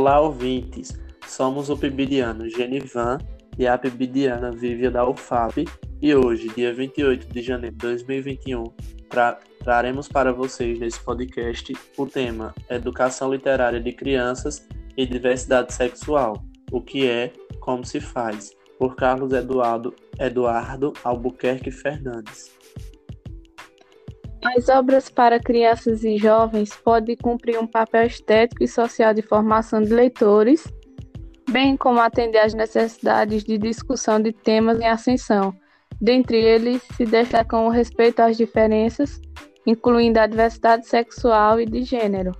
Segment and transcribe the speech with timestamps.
[0.00, 0.98] Olá, ouvintes!
[1.26, 3.18] Somos o Pibidiano Genivan
[3.58, 5.66] e a Pibidiana Vívia da UFAP
[6.00, 8.64] e hoje, dia 28 de janeiro de 2021,
[9.10, 14.66] tra traremos para vocês nesse podcast o tema Educação Literária de Crianças
[14.96, 16.42] e Diversidade Sexual,
[16.72, 17.30] o que é,
[17.60, 22.50] como se faz, por Carlos Eduardo, Eduardo Albuquerque Fernandes.
[24.42, 29.82] As obras para crianças e jovens podem cumprir um papel estético e social de formação
[29.82, 30.66] de leitores,
[31.50, 35.54] bem como atender às necessidades de discussão de temas em ascensão.
[36.00, 39.20] Dentre eles se destacam o respeito às diferenças,
[39.66, 42.32] incluindo a diversidade sexual e de gênero.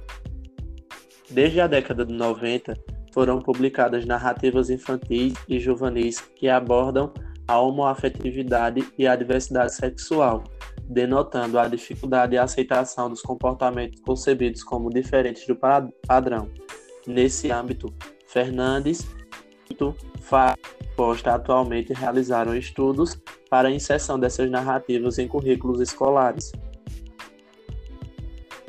[1.29, 2.75] Desde a década de 90,
[3.13, 7.13] foram publicadas narrativas infantis e juvenis que abordam
[7.47, 10.45] a homoafetividade e a diversidade sexual,
[10.91, 15.57] denotando a dificuldade e aceitação dos comportamentos concebidos como diferentes do
[16.07, 16.51] padrão.
[17.07, 17.95] Nesse âmbito,
[18.27, 19.09] Fernandes
[19.71, 19.77] e
[20.97, 23.17] Costa atualmente realizaram estudos
[23.49, 26.51] para a inserção dessas narrativas em currículos escolares.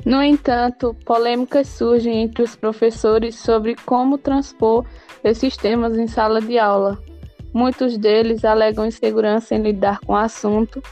[0.06, 4.84] No entanto, polêmicas surgem entre os professores sobre como transpor
[5.24, 6.98] esses temas em sala de aula.
[7.52, 10.82] Muitos deles alegam insegurança em lidar com o assunto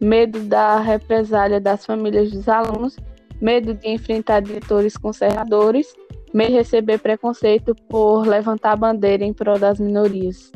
[0.00, 2.96] medo da represália das famílias dos alunos,
[3.40, 5.94] medo de enfrentar diretores conservadores,
[6.32, 10.50] medo de receber preconceito por levantar bandeira em prol das minorias.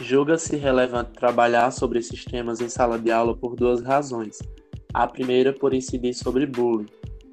[0.00, 4.38] Julga-se relevante trabalhar sobre esses temas em sala de aula por duas razões.
[4.94, 6.86] A primeira, por incidir sobre bullying,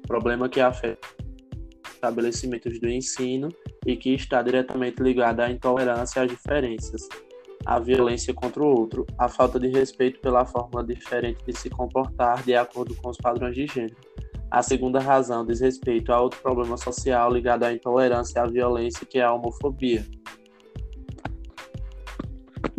[0.06, 1.06] problema que afeta
[1.92, 3.48] estabelecimentos do ensino
[3.86, 7.08] e que está diretamente ligado à intolerância às diferenças,
[7.66, 12.44] a violência contra o outro, a falta de respeito pela forma diferente de se comportar
[12.44, 13.96] de acordo com os padrões de gênero.
[14.48, 19.04] A segunda razão diz respeito a outro problema social ligado à intolerância e à violência,
[19.04, 20.06] que é a homofobia.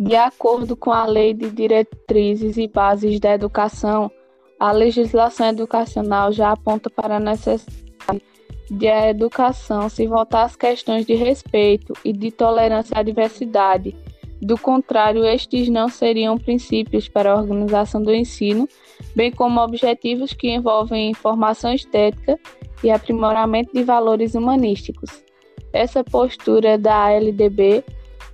[0.00, 4.10] De acordo com a Lei de Diretrizes e Bases da Educação,
[4.58, 8.22] a legislação educacional já aponta para a necessidade
[8.70, 13.94] de a educação se voltar às questões de respeito e de tolerância à diversidade
[14.40, 18.68] do contrário, estes não seriam princípios para a organização do ensino,
[19.14, 22.38] bem como objetivos que envolvem formação estética
[22.82, 25.24] e aprimoramento de valores humanísticos.
[25.72, 27.84] Essa postura da LDB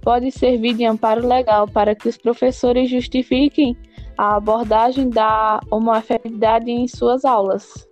[0.03, 3.77] pode servir de amparo legal para que os professores justifiquem
[4.19, 7.89] a abordagem da homoafetividade em suas aulas.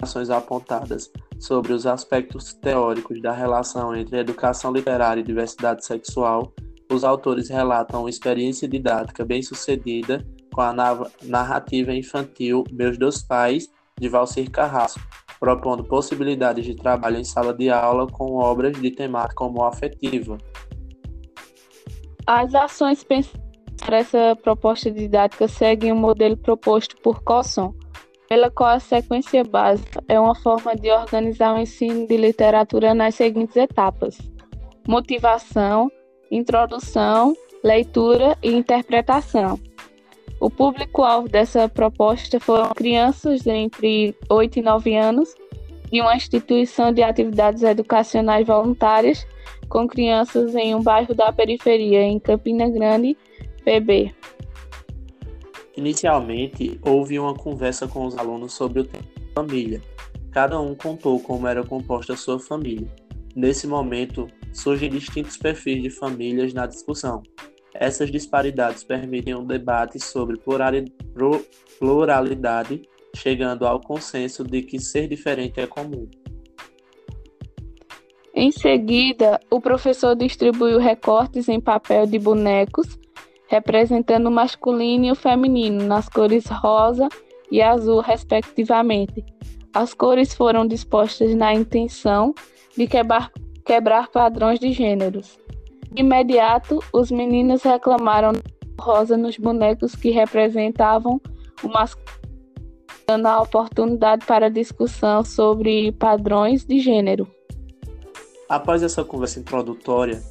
[0.00, 1.10] Ações apontadas
[1.46, 6.52] sobre os aspectos teóricos da relação entre educação literária e diversidade sexual,
[6.92, 10.74] os autores relatam uma experiência didática bem-sucedida com a
[11.22, 13.68] narrativa infantil Meus Dois Pais,
[13.98, 15.00] de Valcir Carrasco,
[15.38, 20.38] propondo possibilidades de trabalho em sala de aula com obras de temática homoafetiva.
[22.26, 23.46] As ações pensadas
[23.84, 27.72] para essa proposta didática seguem o modelo proposto por Cosson,
[28.28, 33.14] pela qual a sequência básica é uma forma de organizar o ensino de literatura nas
[33.14, 34.18] seguintes etapas:
[34.86, 35.90] motivação,
[36.30, 39.58] introdução, leitura e interpretação.
[40.38, 45.34] O público-alvo dessa proposta foram crianças entre 8 e 9 anos
[45.90, 49.26] de uma instituição de atividades educacionais voluntárias
[49.68, 53.16] com crianças em um bairro da periferia, em Campina Grande,
[53.64, 54.14] PB.
[55.76, 59.04] Inicialmente, houve uma conversa com os alunos sobre o tema
[59.34, 59.82] família.
[60.32, 62.90] Cada um contou como era composta a sua família.
[63.34, 67.22] Nesse momento, surgem distintos perfis de famílias na discussão.
[67.74, 70.38] Essas disparidades permitem um debate sobre
[71.78, 72.80] pluralidade,
[73.14, 76.08] chegando ao consenso de que ser diferente é comum.
[78.34, 82.98] Em seguida, o professor distribuiu recortes em papel de bonecos
[83.48, 87.08] representando o masculino e o feminino nas cores rosa
[87.50, 89.24] e azul, respectivamente.
[89.74, 92.34] As cores foram dispostas na intenção
[92.76, 93.30] de quebrar,
[93.64, 95.38] quebrar padrões de gêneros.
[95.92, 98.32] De imediato, os meninos reclamaram
[98.80, 101.20] rosa nos bonecos que representavam
[101.62, 102.10] o masculino,
[103.06, 107.26] dando a oportunidade para discussão sobre padrões de gênero.
[108.48, 110.22] Após essa conversa introdutória,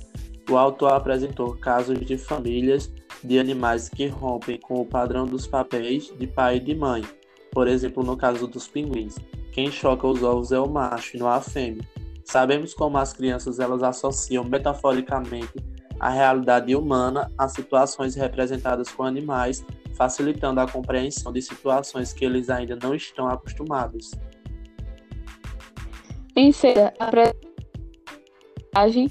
[0.49, 2.91] o autor apresentou casos de famílias
[3.25, 7.03] de animais que rompem com o padrão dos papéis de pai e de mãe.
[7.51, 9.15] Por exemplo, no caso dos pinguins,
[9.51, 11.87] quem choca os ovos é o macho e não a fêmea.
[12.23, 15.53] Sabemos como as crianças elas associam metaforicamente
[15.99, 22.49] a realidade humana a situações representadas com animais, facilitando a compreensão de situações que eles
[22.49, 24.11] ainda não estão acostumados.
[26.35, 27.09] Em seguida, a
[28.73, 29.07] personagem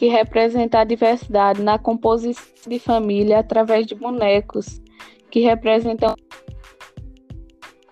[0.00, 4.80] que representa a diversidade na composição de família através de bonecos
[5.30, 6.14] que representam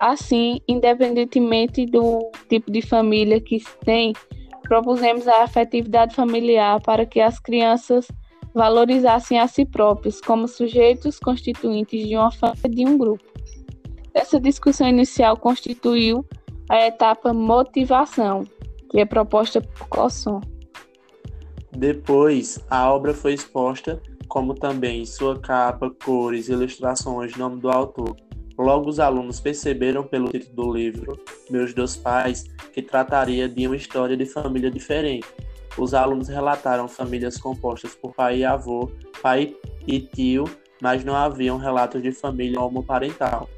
[0.01, 4.15] assim, independentemente do tipo de família que se tem,
[4.63, 8.09] propusemos a afetividade familiar para que as crianças
[8.55, 13.25] valorizassem a si próprios como sujeitos constituintes de uma família de um grupo.
[14.15, 16.25] Essa discussão inicial constituiu
[16.71, 18.45] a etapa motivação,
[18.91, 20.41] que é proposta por Cosson.
[21.77, 28.17] Depois, a obra foi exposta, como também sua capa, cores, ilustrações, nome do autor.
[28.59, 31.19] Logo, os alunos perceberam pelo título do livro,
[31.49, 35.27] Meus Dois Pais, que trataria de uma história de família diferente.
[35.77, 38.91] Os alunos relataram famílias compostas por pai e avô,
[39.23, 39.55] pai
[39.87, 40.45] e tio,
[40.83, 43.49] mas não haviam relatos de família homoparental.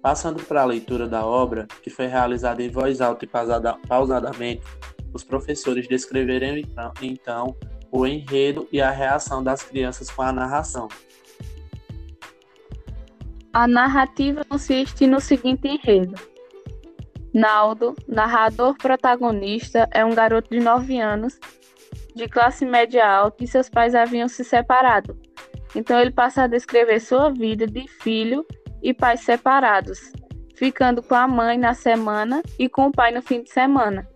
[0.00, 3.28] Passando para a leitura da obra, que foi realizada em voz alta e
[3.86, 4.62] pausadamente,
[5.16, 7.56] os professores descreveram então, então
[7.90, 10.88] o enredo e a reação das crianças com a narração.
[13.52, 16.14] A narrativa consiste no seguinte enredo.
[17.32, 21.38] Naldo, narrador protagonista, é um garoto de 9 anos,
[22.14, 25.18] de classe média alta, e seus pais haviam se separado.
[25.74, 28.46] Então ele passa a descrever sua vida de filho
[28.82, 30.12] e pais separados,
[30.54, 34.06] ficando com a mãe na semana e com o pai no fim de semana,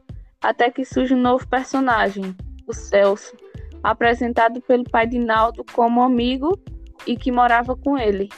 [0.43, 2.35] até que surge um novo personagem,
[2.67, 3.37] o Celso,
[3.83, 6.59] apresentado pelo pai de Naldo como amigo
[7.07, 8.29] e que morava com ele.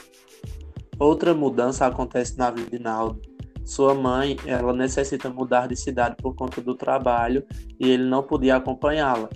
[0.99, 3.21] Outra mudança acontece na vida de Naldo.
[3.65, 7.45] Sua mãe, ela necessita mudar de cidade por conta do trabalho
[7.79, 9.29] e ele não podia acompanhá-la.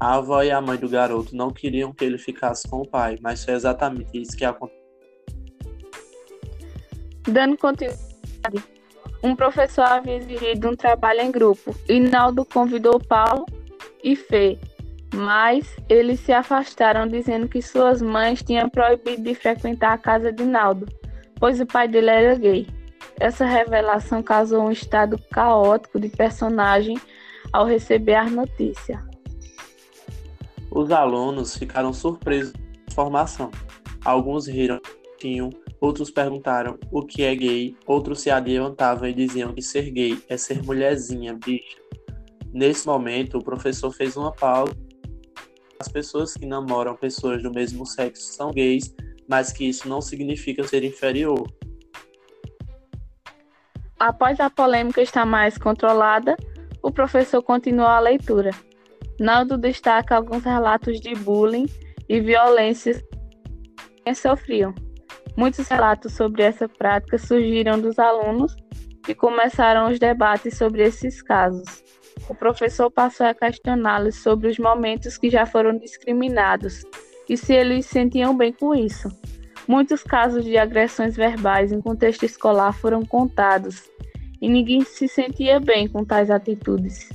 [0.00, 3.18] A avó e a mãe do garoto não queriam que ele ficasse com o pai,
[3.20, 4.82] mas foi exatamente isso que aconteceu.
[7.28, 8.64] Dando continuidade,
[9.24, 13.46] um professor havia exigido um trabalho em grupo e Naldo convidou Paulo
[14.02, 14.58] e Fê,
[15.14, 20.44] mas eles se afastaram dizendo que suas mães tinham proibido de frequentar a casa de
[20.44, 20.86] Naldo,
[21.40, 22.66] pois o pai dele era gay.
[23.18, 27.00] Essa revelação causou um estado caótico de personagem
[27.50, 29.02] ao receber a notícia.
[30.70, 33.50] Os alunos ficaram surpresos com a informação.
[34.04, 34.80] Alguns riram,
[35.24, 35.50] tinham
[35.84, 40.36] Outros perguntaram o que é gay, outros se adiantavam e diziam que ser gay é
[40.38, 41.76] ser mulherzinha, bicha.
[42.54, 44.74] Nesse momento, o professor fez uma pausa.
[45.78, 48.94] As pessoas que namoram pessoas do mesmo sexo são gays,
[49.28, 51.46] mas que isso não significa ser inferior.
[53.98, 56.34] Após a polêmica estar mais controlada,
[56.82, 58.52] o professor continuou a leitura.
[59.20, 61.66] Naldo destaca alguns relatos de bullying
[62.08, 63.02] e violências
[64.02, 64.74] que sofriam.
[65.36, 68.54] Muitos relatos sobre essa prática surgiram dos alunos
[69.08, 71.82] e começaram os debates sobre esses casos.
[72.28, 76.84] O professor passou a questioná-los sobre os momentos que já foram discriminados
[77.28, 79.08] e se eles se sentiam bem com isso.
[79.66, 83.82] Muitos casos de agressões verbais em contexto escolar foram contados
[84.40, 87.08] e ninguém se sentia bem com tais atitudes.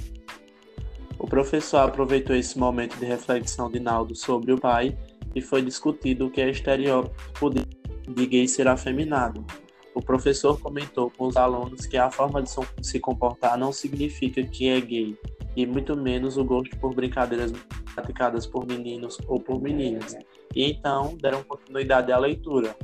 [1.18, 4.98] O professor aproveitou esse momento de reflexão de Naldo sobre o pai
[5.36, 7.79] e foi discutido o que é estereótipo de
[8.14, 9.46] gay ser afeminado.
[9.94, 12.50] O professor comentou com os alunos que a forma de
[12.82, 15.18] se comportar não significa que é gay,
[15.56, 17.52] e muito menos o gosto por brincadeiras
[17.94, 20.16] praticadas por meninos ou por meninas.
[20.56, 22.76] E então deram continuidade à leitura.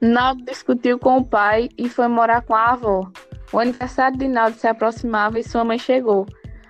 [0.00, 3.10] Naldo discutiu com o pai e foi morar com a avó.
[3.52, 6.26] O aniversário de Naldo se aproximava e sua mãe chegou.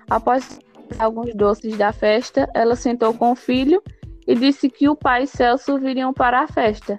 [0.09, 0.59] Após
[0.99, 3.81] alguns doces da festa, ela sentou com o filho
[4.27, 6.97] e disse que o pai e Celso viriam para a festa,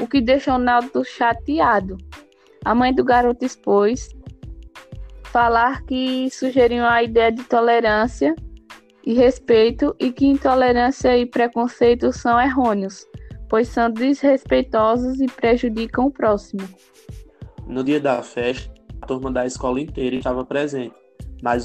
[0.00, 1.96] o que deixou Naldo chateado.
[2.64, 4.10] A mãe do garoto expôs
[5.24, 8.34] falar que sugeriam a ideia de tolerância
[9.04, 13.06] e respeito e que intolerância e preconceito são errôneos,
[13.48, 16.68] pois são desrespeitosos e prejudicam o próximo.
[17.66, 21.05] No dia da festa, a turma da escola inteira estava presente
[21.46, 21.64] mas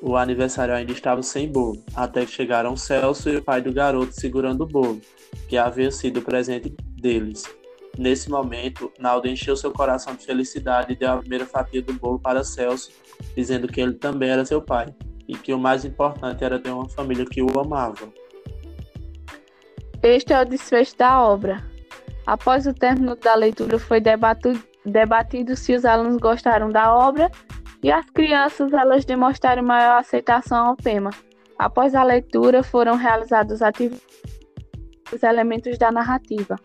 [0.00, 4.12] o, aniversário ainda estava sem bolo, até que chegaram Celso e o pai do garoto
[4.12, 5.00] segurando o bolo,
[5.48, 7.42] que havia sido o presente deles.
[7.98, 12.20] Nesse momento, Naldo encheu seu coração de felicidade e deu a primeira fatia do bolo
[12.20, 12.92] para Celso,
[13.34, 14.86] dizendo que ele também era seu pai
[15.26, 18.08] e que o mais importante era ter uma família que o amava.
[20.00, 21.60] Este é o desfecho da obra.
[22.24, 27.28] Após o término da leitura, foi debatido, debatido se os alunos gostaram da obra
[27.82, 31.10] e as crianças elas demonstraram maior aceitação ao tema.
[31.58, 33.60] Após a leitura, foram realizados
[35.12, 36.56] os elementos da narrativa.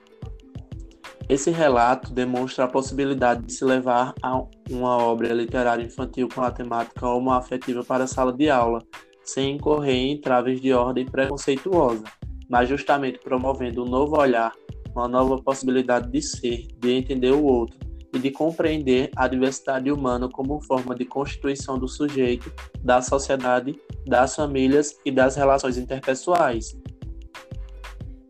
[1.29, 6.51] Esse relato demonstra a possibilidade de se levar a uma obra literária infantil com a
[6.51, 8.79] temática homoafetiva para a sala de aula,
[9.23, 12.03] sem incorrer em entraves de ordem preconceituosa,
[12.49, 14.51] mas justamente promovendo um novo olhar,
[14.93, 17.82] uma nova possibilidade de ser, de entender o outro
[18.13, 22.53] e de compreender a diversidade humana como forma de constituição do sujeito,
[22.83, 26.77] da sociedade, das famílias e das relações interpessoais.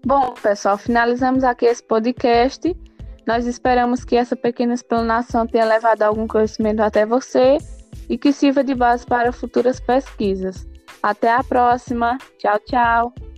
[0.06, 2.76] Bom, pessoal, finalizamos aqui esse podcast.
[3.28, 7.58] Nós esperamos que essa pequena explanação tenha levado algum conhecimento até você
[8.10, 10.68] e que sirva de base para futuras pesquisas.
[11.02, 12.18] Até a próxima.
[12.38, 13.33] Tchau, tchau.